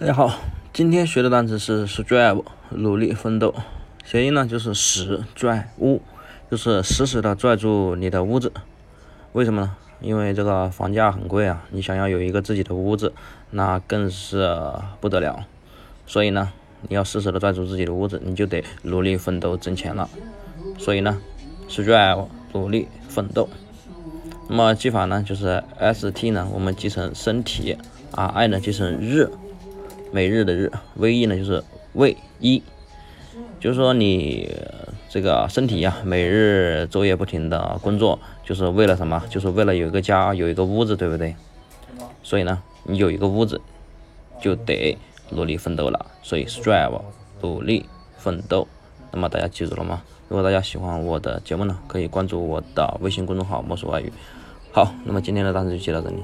[0.00, 0.32] 大家好，
[0.72, 3.52] 今天学的单词是 strive，努力奋斗。
[4.04, 6.00] 谐音呢就是死拽屋，
[6.48, 8.52] 就是死死的拽住你的屋子。
[9.32, 9.76] 为什么呢？
[10.00, 13.12] 因为这个房价很贵啊，你想要有一个自己的屋子，
[13.50, 14.56] 那更是
[15.00, 15.44] 不得了。
[16.06, 16.52] 所以呢，
[16.88, 20.08] 你要死死的拽住自己的屋子，你就得努力奋斗挣钱了。
[20.78, 21.20] 所以呢
[21.68, 23.48] ，strive 努力奋斗。
[24.48, 27.76] 那么记法呢就是 st 呢，我们记成身体
[28.12, 29.28] ，ri 呢记成日。
[30.10, 32.62] 每日的日，v e 呢就是为一，
[33.60, 34.50] 就是说你
[35.08, 39.22] 这个身体呀，每日昼夜不停的工作，就是为了什么？
[39.28, 41.36] 就是为了有一个家，有一个屋子，对不对？
[42.22, 43.60] 所以呢，你有一个屋子，
[44.40, 44.96] 就得
[45.30, 46.06] 努力奋斗了。
[46.22, 47.00] 所以 strive
[47.42, 47.86] 努力
[48.16, 48.66] 奋斗。
[49.12, 50.02] 那么大家记住了吗？
[50.28, 54.12] 如果大家喜欢我的节目呢，可以关注我的微信公众号“墨水外语”。
[54.72, 56.16] 好，那么今天的单词就记到这里。